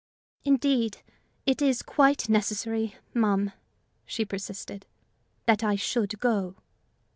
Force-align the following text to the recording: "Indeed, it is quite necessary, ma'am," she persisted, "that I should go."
"Indeed, 0.43 1.03
it 1.45 1.61
is 1.61 1.83
quite 1.83 2.27
necessary, 2.27 2.95
ma'am," 3.13 3.51
she 4.03 4.25
persisted, 4.25 4.87
"that 5.45 5.63
I 5.63 5.75
should 5.75 6.19
go." 6.19 6.55